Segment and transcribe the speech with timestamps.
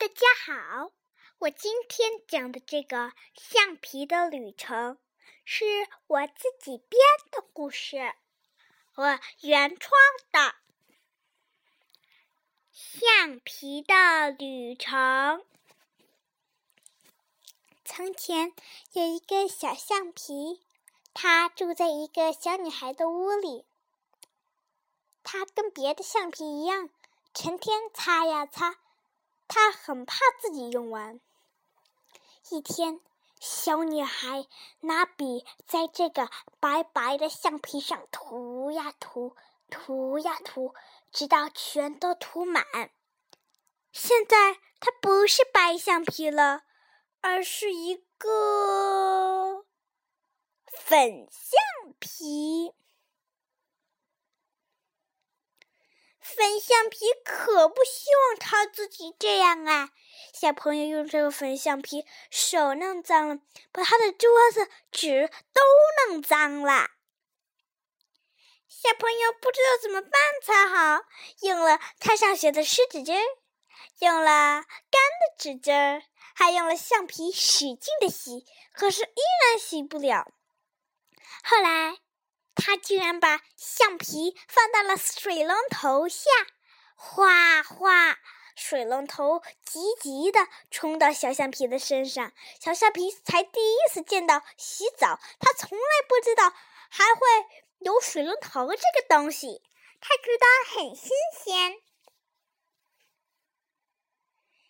[0.00, 0.92] 大家好，
[1.40, 4.96] 我今天讲的这个橡皮的旅程
[5.44, 5.66] 是
[6.06, 6.98] 我自己编
[7.30, 8.14] 的故事，
[8.94, 9.92] 我原创
[10.32, 10.54] 的
[12.72, 15.44] 橡皮的旅程。
[17.84, 18.54] 从前
[18.94, 20.62] 有一个小橡皮，
[21.12, 23.66] 它住在一个小女孩的屋里。
[25.22, 26.88] 它跟别的橡皮一样，
[27.34, 28.78] 成天擦呀擦。
[29.50, 31.20] 他很怕自己用完。
[32.50, 33.00] 一天，
[33.40, 34.46] 小女孩
[34.78, 36.30] 拿笔在这个
[36.60, 39.34] 白白的橡皮上涂呀涂，
[39.68, 40.72] 涂呀涂，
[41.10, 42.64] 直到全都涂满。
[43.92, 46.62] 现在它不是白橡皮了，
[47.20, 49.66] 而是一个
[50.66, 52.72] 粉橡皮。
[56.36, 59.90] 粉橡皮可不希望他自己这样啊！
[60.32, 63.38] 小朋友用这个粉橡皮，手弄脏了，
[63.72, 65.62] 把他的桌子、纸都
[66.08, 66.90] 弄脏了。
[68.68, 71.02] 小朋友不知道怎么办才好，
[71.42, 73.20] 用了他上学的湿纸巾，
[73.98, 76.02] 用了干的纸巾，
[76.34, 80.32] 还用了橡皮使劲的洗，可是依然洗不了。
[81.42, 81.98] 后来。
[82.54, 86.30] 他居然把橡皮放到了水龙头下，
[86.94, 88.18] 哗哗，
[88.54, 92.32] 水龙头急急的冲到小橡皮的身上。
[92.60, 96.52] 小橡皮才第一次见到洗澡，他从来不知道
[96.90, 97.20] 还会
[97.78, 99.62] 有水龙头这个东西，
[100.00, 101.10] 他觉得很新
[101.42, 101.80] 鲜。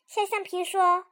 [0.07, 1.07] 小橡皮说：“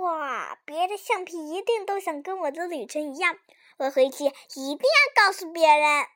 [0.00, 3.38] 哇，别的橡皮一定都想跟我的旅程一样。”
[3.78, 6.06] 我回去一定要告诉别人。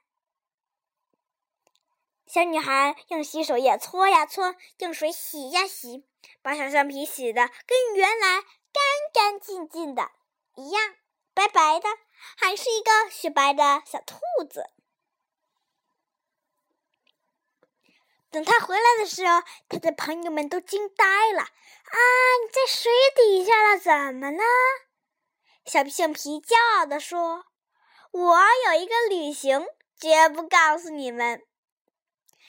[2.26, 6.04] 小女孩用洗手液搓呀搓，用水洗呀洗，
[6.42, 8.82] 把小橡皮洗的跟原来干
[9.14, 10.10] 干净净的
[10.56, 10.94] 一样，
[11.32, 11.88] 白白的，
[12.36, 14.16] 还是一个雪白的小兔
[14.50, 14.70] 子。
[18.28, 21.96] 等他回来的时候，他的朋友们都惊呆了：“啊，
[22.42, 23.78] 你在水底下了？
[23.78, 24.42] 怎么了？”
[25.66, 27.44] 小橡皮骄傲地说
[28.12, 29.66] ：“我有一个旅行，
[29.98, 31.44] 绝不告诉你们，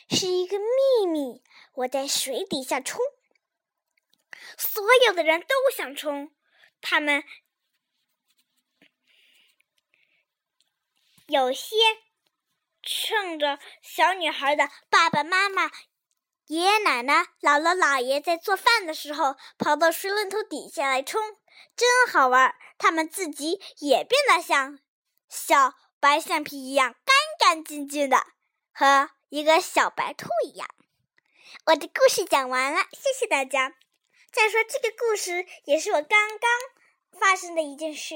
[0.07, 1.41] 是一个秘密。
[1.73, 3.01] 我在水底下冲，
[4.55, 6.31] 所有的人都想冲，
[6.79, 7.23] 他们
[11.25, 11.75] 有些
[12.84, 15.72] 趁着小女孩的爸爸妈妈、
[16.45, 21.19] 爷爷奶奶、姥姥姥爷在做饭的时候，跑到水龙头底下来冲。”
[21.75, 22.55] 真好玩儿！
[22.77, 24.79] 他们自己也变得像
[25.29, 28.25] 小白橡皮一样干干净净的，
[28.71, 30.69] 和一个小白兔一样。
[31.66, 33.75] 我的故事讲完了，谢谢大家。
[34.31, 38.13] 再说这个故事也是我刚刚发生的一件事，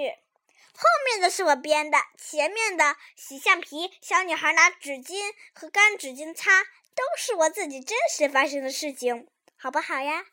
[0.73, 6.63] 后面的是我编的，前面的洗橡皮、小女孩拿纸巾和干纸巾擦，
[6.95, 9.27] 都是我自己真实发生的事情，
[9.57, 10.25] 好不好呀？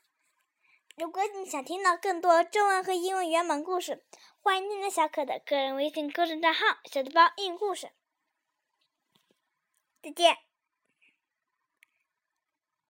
[0.98, 4.04] 如果你想听到更多中文和英文原版故事，
[4.40, 7.90] 欢迎添加小可的个人微信公众账号“小豆包英语故事”。
[10.02, 10.47] 再见。